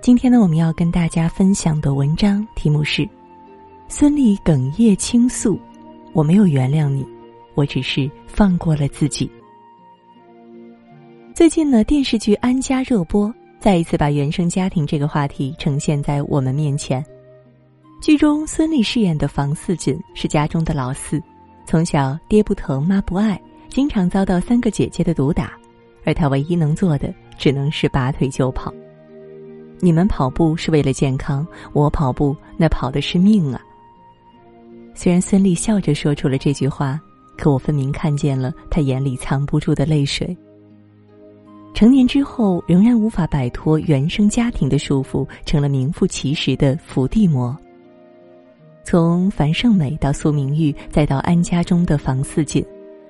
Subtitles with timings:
[0.00, 3.08] 今天呢，我们要跟大家分享的文章题目是：
[3.86, 5.56] 孙俪哽咽倾诉，
[6.12, 7.06] 我没有原谅你，
[7.54, 9.30] 我只是放过了自己。
[11.34, 17.04] 最近呢，电视剧《安家》热播，再一次把原生家庭这个话题呈现在我们面前。
[18.00, 21.22] 剧中孙俪饰演的房似锦是家中的老四，
[21.64, 25.52] 从小爹不疼妈不爱，经常遭到三个姐姐的毒打，
[26.04, 28.72] 而他唯一能做的只能是拔腿就跑。
[29.80, 33.60] 你们跑步是为了健康，我跑步那跑的是命啊。
[34.94, 37.00] 虽然孙俪笑着说出了这句话，
[37.36, 40.36] 可我分明看见了她眼里藏不住的泪水。
[41.74, 47.56] 成年之后，仍然无法摆脱原生家庭的束缚，成了名副其实的伏地魔。
[48.84, 52.64] 从樊胜美到苏明玉，再到安家中的房似锦，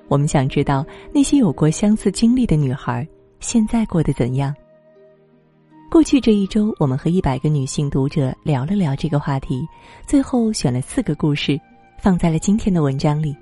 [0.07, 3.07] 我们想知道那些有过相似经历的女孩，
[3.39, 4.53] 现在过得怎样？
[5.89, 9.67] 过去这一周，我们和一百个女性读者聊了聊这个话题，
[10.07, 11.59] 最后选了四个故事，
[11.99, 13.35] 放在了今天的文章里。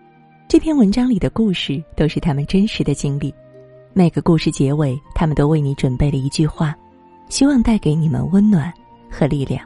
[0.50, 3.34] 这篇文章里的故事都是他们真实的经历，
[3.94, 6.76] 每个故事结尾，他们都为你准备了一句话，
[7.30, 8.72] 希望带给你们温暖
[9.10, 9.66] 和力量。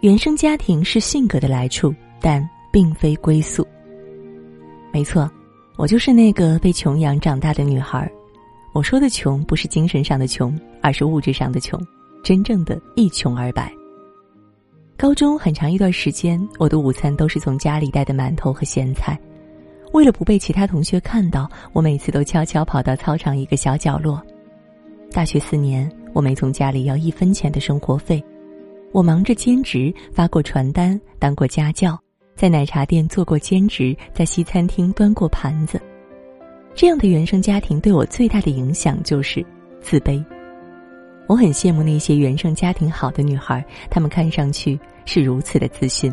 [0.00, 3.64] 原生家庭是性格的来处，但并非归宿。
[4.92, 5.30] 没错，
[5.76, 8.10] 我就是那个被穷养长大的女孩。
[8.74, 10.56] 我说的穷，不是精神上的穷。
[10.84, 11.80] 而是物质上的穷，
[12.24, 13.72] 真正的一穷二白。
[14.96, 19.16] 高中很长一段时间，我的午餐都是从家里带的馒头和咸菜。
[19.92, 24.20] 为了不被其他同学看到，我每次都悄悄跑到操场一个小角落。
[25.12, 28.20] 大学四年，我没从家里要一分钱的生活费。
[28.90, 31.96] 我忙着兼职，发过传单，当过家教，
[32.42, 35.80] 在奶茶店做过兼职，在西餐厅端过盘子。
[36.74, 39.46] 这样的原生家庭对我最大的影响就是
[39.80, 40.20] 自卑。
[41.28, 46.12] 我很羡慕那些原生家庭好的女孩，她们看上去是如此的自信，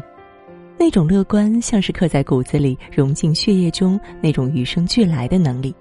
[0.77, 5.73] 那种乐观像是刻在骨子里、融进血液中那种与生俱来的能力，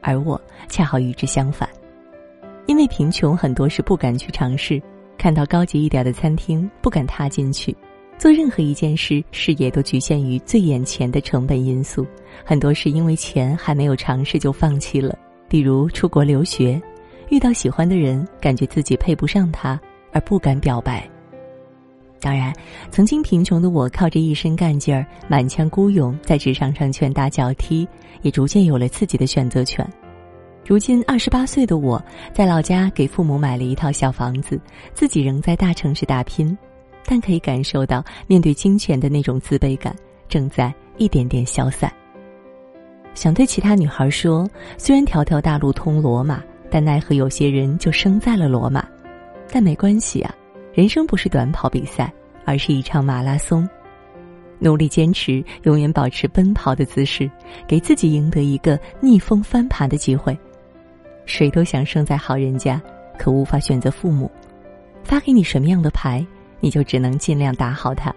[0.00, 1.68] 而我恰好与之相反。
[2.64, 4.80] 因为贫穷，很多事不敢去尝试，
[5.18, 7.76] 看到高级一点的餐厅不敢踏进去，
[8.18, 12.06] 做任何一件事，视野都局限于最眼前的成本因素，
[12.44, 16.80] 很多是因为钱还没有尝试就放弃了，比如出国留学。
[17.30, 19.80] 遇到喜欢的人，感觉自己配不上他，
[20.12, 21.08] 而不敢表白。
[22.20, 22.54] 当然，
[22.90, 27.86] 曾经贫穷的我，靠着一身干劲儿，满腔孤勇，在职场上拳打脚踢，
[28.22, 29.86] 也逐渐有了自己的选择权。
[30.66, 32.02] 如今二十八岁的我，
[32.32, 34.58] 在老家给父母买了一套小房子，
[34.94, 36.56] 自己仍在大城市打拼，
[37.04, 39.94] 但可以感受到面对金钱的那种自卑感
[40.28, 41.92] 正在一点点消散。
[43.14, 46.42] 想对其他女孩说，虽然条条大路通罗马。
[46.70, 48.84] 但奈何有些人就生在了罗马，
[49.48, 50.34] 但没关系啊，
[50.72, 52.12] 人生不是短跑比赛，
[52.44, 53.68] 而是一场马拉松。
[54.58, 57.30] 努力坚持，永远保持奔跑的姿势，
[57.68, 60.36] 给自己赢得一个逆风翻盘的机会。
[61.26, 62.82] 谁都想生在好人家，
[63.16, 64.28] 可无法选择父母。
[65.04, 66.26] 发给你什么样的牌，
[66.64, 68.10] 你就只能尽量打好它。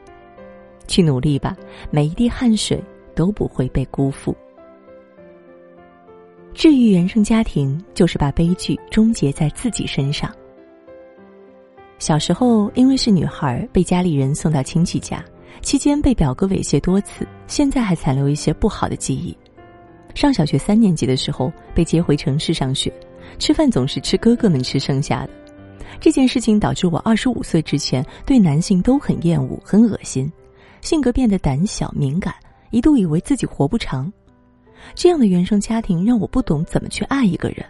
[0.88, 1.54] 去努力吧，
[1.92, 2.82] 每一滴汗水
[3.14, 4.34] 都不会被辜负。
[6.54, 10.34] 治愈原生家庭，就是把悲剧终结在自己身上。
[12.00, 15.22] 小时候，因为是女孩，被家里人送到亲戚家，
[15.62, 19.38] 期间被表哥猥亵多次，现在还残留一些不好的记忆。
[20.16, 22.94] 上小学三年级的时候，被接回城市上学，
[23.40, 25.30] 吃饭总是吃哥哥们吃剩下的，
[26.00, 30.32] 这件事情导致我二十五岁之前对男性都很厌恶、很恶心，
[30.82, 32.34] 性格变得胆小敏感，
[32.72, 34.12] 一度以为自己活不长。
[34.94, 37.66] 这样的原生家庭让我不懂怎么去爱一个人。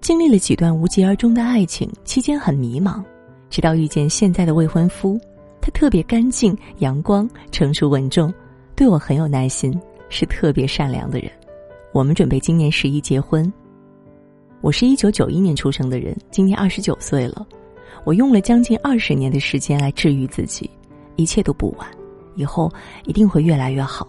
[0.00, 3.02] 经历了几段无疾而终的爱情，期间很迷茫，
[3.48, 5.18] 直到遇见现在的未婚夫，
[5.60, 8.34] 他特别干净、阳光、成熟稳重，
[8.74, 9.72] 对我很有耐心，
[10.08, 11.30] 是特别善良的人。
[11.92, 13.50] 我们准备今年十一结婚。
[14.62, 17.44] 我是一九九一年出生的人，今年二十九岁了。
[18.04, 20.70] 我用了将近二十年的时间来治愈自己，
[21.16, 21.88] 一切都不晚，
[22.36, 22.70] 以后
[23.04, 24.06] 一定会越来越好。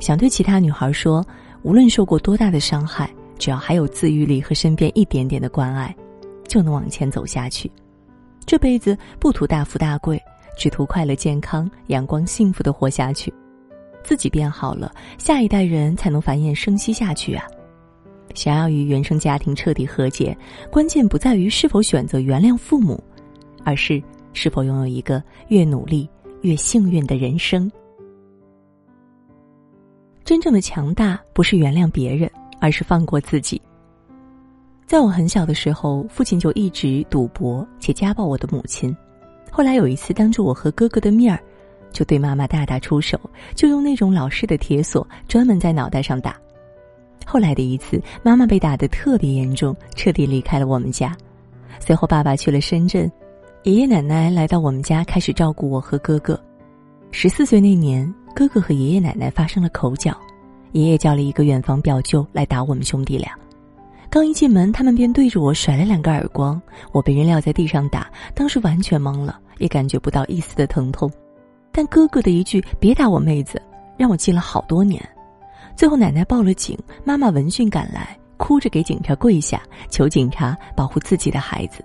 [0.00, 1.26] 想对其他女孩说，
[1.62, 5.96] 无论受过多大的伤害，只要还有自愈力和身边一点点的关爱，
[6.46, 7.72] 就能往前走下去。
[8.44, 10.22] 这辈子不图大富大贵，
[10.58, 13.32] 只图快乐、健康、阳光、幸福的活下去。
[14.04, 17.46] 自己变好了，下一代人才能繁衍生息下去啊！
[18.34, 20.36] 想要与原生家庭彻底和解，
[20.70, 23.02] 关键不在于是否选择原谅父母，
[23.64, 24.02] 而是
[24.32, 26.08] 是否拥有一个越努力
[26.42, 27.70] 越幸运的人生。
[30.24, 32.30] 真正的强大不是原谅别人，
[32.60, 33.60] 而是放过自己。
[34.86, 38.94] 在我很小的时候，父亲就一直赌博且家暴我的母亲。
[39.50, 41.42] 后来有一次，当着我和哥哥的面儿，
[41.92, 43.18] 就对妈妈大打出手，
[43.54, 46.36] 就用那种老式的铁锁专门在脑袋上打。
[47.30, 51.14] 后来的一次，妈妈被打得特别严重，彻底离开了我们家。
[51.78, 53.12] 随后，爸爸去了深圳，
[53.64, 56.40] 爷爷奶奶来到我们家，开始照顾我和哥哥。
[57.10, 60.16] 十四岁那年，哥哥和爷爷奶奶发生了口角，
[60.72, 63.30] 爷爷叫了一个远房表舅来打我们兄弟俩。
[64.08, 66.58] 刚一进门，他们便对着我甩了两个耳光，
[66.92, 71.12] 我被人撂在地上打，当时完全懵了，也感觉不到一丝的疼痛。
[71.70, 73.60] 但哥哥的一句“别打我妹子”，
[73.98, 75.06] 让我记了好多年。
[75.78, 81.84] 最后，奶奶报了警，妈妈闻讯赶来，哭着给警察跪下，求警察保护自己的孩子。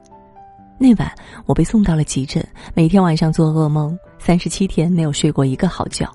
[0.80, 1.14] 那晚，
[1.46, 2.44] 我被送到了急诊，
[2.74, 6.12] 每天晚上做噩梦，三十七天没有睡过一个好觉。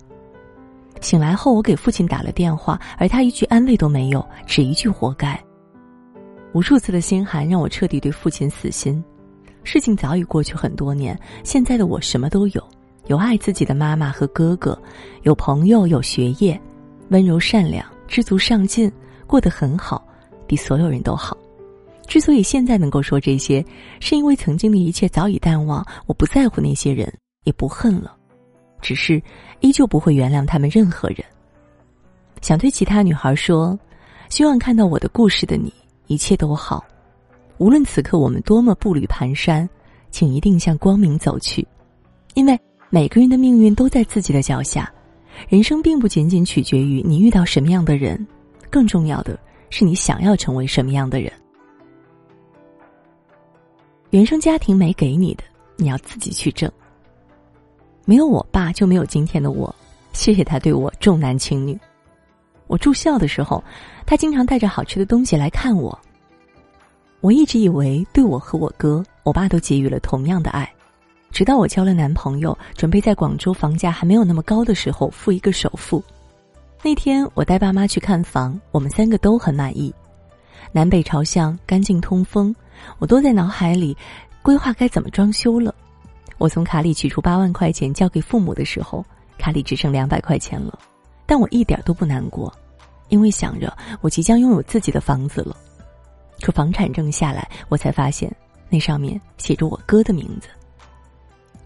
[1.01, 5.41] 醒来后，我给父亲打了电话，而他一句安慰都没有，只一句“活该”。
[6.55, 9.01] 无数次的心寒让我彻底对父亲死心。
[9.63, 12.69] 事情早已过去很多年，现在的我什么都有：
[13.07, 14.77] 有爱自己的妈妈和哥哥，
[15.23, 16.61] 有朋友，有学业。
[17.11, 18.91] 温柔善良、知足上进，
[19.27, 20.07] 过得很好，
[20.47, 21.37] 比所有人都好。
[22.07, 23.65] 之所以现在能够说这些，
[24.01, 27.13] 是因为曾经的一切早已淡忘，我不在乎那些人，
[27.45, 28.17] 也不恨了，
[28.81, 29.23] 只是
[29.61, 31.19] 依旧不会原谅他们任何人。
[32.41, 33.79] 想对其他女孩说：
[34.31, 35.73] 希望看到我的故事的你，
[36.07, 36.85] 一切都好。
[37.59, 39.69] 无论此刻我们多么步履蹒跚，
[40.11, 41.67] 请一定向光明走去，
[42.35, 42.59] 因为
[42.89, 44.91] 每个人的命运都在自己的脚下。
[45.47, 48.27] 人生并不仅仅取决于你遇到什么样的人，
[48.71, 49.39] 更重要的
[49.71, 51.33] 是你想要成为什么样的人。
[54.11, 55.45] 原生家庭没给你的，
[55.77, 56.71] 你要自己去挣。
[58.07, 59.75] 没有我爸，就没有今天的我。
[60.15, 61.79] 谢谢他对我重男轻女。
[62.67, 63.63] 我住校的时候，
[64.07, 65.97] 他经常带着好吃的东西来看我。
[67.21, 70.71] 我一直以为对我和我哥，我爸都给予了同样的爱。
[71.39, 76.03] 直到我交了男朋友，准备在广州房价还没有那么高的时候付一个首付。
[76.83, 79.95] 那天我带爸妈去看房，我们三个都很满意，
[80.73, 82.53] 南北朝向，干净通风，
[82.99, 83.97] 我都在脑海里
[84.43, 85.73] 规划该怎么装修了。
[86.39, 89.07] 我从卡里取出八万块钱交给父母的时候，
[89.39, 90.77] 卡里只剩两百块钱了，
[91.25, 92.53] 但我一点都不难过，
[93.11, 95.57] 因为想着我即将拥有自己的房子了。
[96.41, 98.29] 可房产证下来，我才发现
[98.69, 100.49] 那上面写着我哥的名字。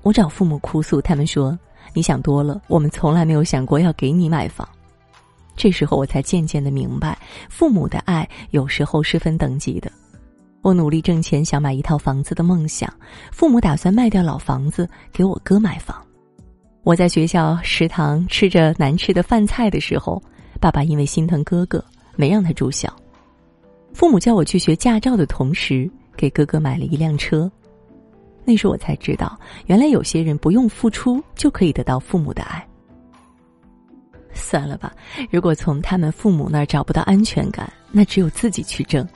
[0.02, 1.58] 我找父母哭诉，他们说
[1.94, 4.68] ：“你想多了，我们从来没有想过要给你买房。”
[5.54, 7.18] 这时候我才渐渐的明白，
[7.48, 9.90] 父母的爱有时候是分等级的。
[10.62, 12.92] 我努力挣钱想买一套房子的梦想，
[13.30, 15.96] 父母打算卖掉老房子给我哥买房。
[16.84, 20.20] 我在学校食堂吃着难吃的饭菜的时候，
[20.60, 21.84] 爸爸因为心疼哥哥，
[22.16, 22.92] 没让他住校。
[23.92, 27.50] 父母叫我去学驾照的同时，给哥哥买了一辆车。
[28.44, 32.66] 那时我才知道，原来有些人不用付出就可以得到父母的爱。
[34.34, 34.92] 算了吧，
[35.30, 39.06] 如果从他们父母那儿找不到安全感，那只有自己去挣。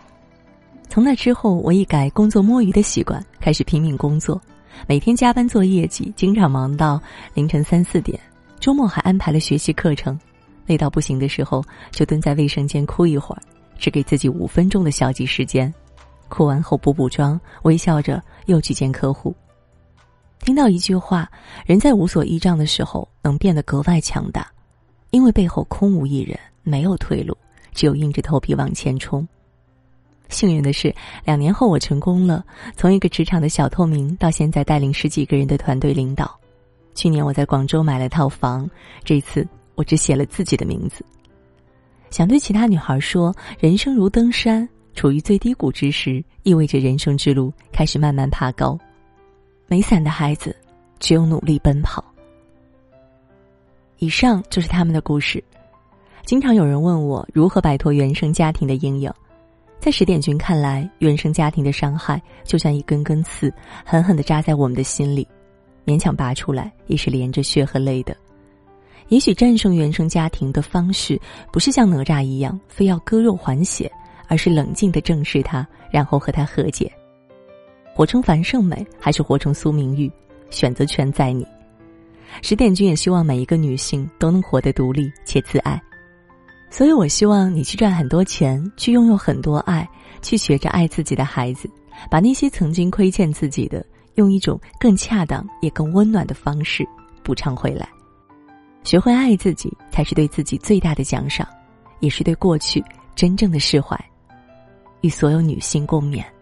[0.89, 4.41] 从那之后，我一改工作摸鱼的习惯，开始拼命工作，
[4.87, 7.01] 每天加班做业绩，经常忙到
[7.35, 8.19] 凌晨三四点。
[8.61, 10.19] 周末还安排了学习课程，
[10.67, 13.43] 累到不行的时候，就蹲在卫生间哭一会儿，
[13.79, 15.73] 只给自己五分钟的消极时间。
[16.29, 19.35] 哭完后补补妆，微笑着又去见客户。
[20.41, 21.29] 听到一句话
[21.67, 24.47] ：“人在无所依仗的时候，能变得格外强大，
[25.11, 27.37] 因为背后空无一人，没有退路，
[27.73, 29.27] 只有硬着头皮往前冲。”
[30.29, 32.45] 幸运的是，两年后我成功了，
[32.77, 36.39] 从一个职场的小透明，到现在带领十几个人的团队领导。
[36.95, 38.69] 去年我在广州买了套房，
[39.05, 41.05] 这次我只写了自己的名字。
[42.11, 44.69] 想对其他女孩说：人生如登山。
[44.97, 48.77] 处于最低谷之时，意味着人生之路开始慢慢爬高。
[49.69, 50.57] 没伞的孩子，
[50.99, 52.03] 只有努力奔跑。
[53.99, 55.43] 以上就是他们的故事。
[56.25, 59.13] 经常有人问我如何摆脱原生家庭的阴影，
[59.79, 63.53] 在十点君看来，原生家庭的伤害就像一根根刺，
[63.85, 65.29] 狠狠的扎在我们的心里，
[65.85, 68.17] 勉强拔出来也是连着血和泪的。
[69.09, 71.21] 也许战胜原生家庭的方式，
[71.53, 73.93] 不是像哪吒一样，非要割肉还血。
[74.29, 76.91] 而是冷静的正视他，然后和他和解。
[77.95, 80.11] 活成樊胜美，还是活成苏明玉，
[80.51, 81.47] 选择权在你。
[82.43, 85.81] 十点君也希望每一个女性都能活得独立且自爱，
[86.71, 89.89] 所以我希望你去赚很多钱，去拥有很多爱，
[90.21, 91.71] 去学着爱自己的孩子，
[92.11, 93.85] 把那些曾经亏欠自己的，
[94.17, 96.87] 用一种更恰当也更温暖的方式
[97.23, 97.89] 补偿回来。
[98.85, 101.49] 学会爱自己，才是对自己最大的奖赏，
[102.01, 102.85] 也是对过去。
[103.15, 103.99] 真正的释怀，
[105.07, 106.36] 与所有女性共勉。